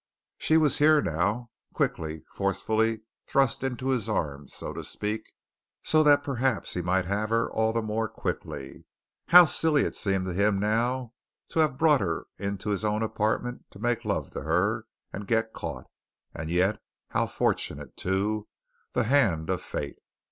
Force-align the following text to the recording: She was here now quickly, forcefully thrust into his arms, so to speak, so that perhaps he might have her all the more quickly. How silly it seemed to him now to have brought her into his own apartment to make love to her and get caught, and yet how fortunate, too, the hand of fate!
She 0.39 0.57
was 0.57 0.79
here 0.79 0.99
now 0.99 1.51
quickly, 1.75 2.23
forcefully 2.33 3.01
thrust 3.27 3.63
into 3.63 3.89
his 3.89 4.09
arms, 4.09 4.51
so 4.51 4.73
to 4.73 4.83
speak, 4.83 5.31
so 5.83 6.01
that 6.01 6.23
perhaps 6.23 6.73
he 6.73 6.81
might 6.81 7.05
have 7.05 7.29
her 7.29 7.51
all 7.51 7.71
the 7.71 7.83
more 7.83 8.09
quickly. 8.09 8.87
How 9.27 9.45
silly 9.45 9.83
it 9.83 9.95
seemed 9.95 10.25
to 10.25 10.33
him 10.33 10.57
now 10.59 11.13
to 11.49 11.59
have 11.59 11.77
brought 11.77 12.01
her 12.01 12.25
into 12.39 12.71
his 12.71 12.83
own 12.83 13.03
apartment 13.03 13.65
to 13.69 13.77
make 13.79 14.03
love 14.03 14.31
to 14.31 14.41
her 14.41 14.87
and 15.13 15.27
get 15.27 15.53
caught, 15.53 15.85
and 16.33 16.49
yet 16.49 16.81
how 17.09 17.27
fortunate, 17.27 17.95
too, 17.95 18.47
the 18.93 19.03
hand 19.03 19.51
of 19.51 19.61
fate! 19.61 19.99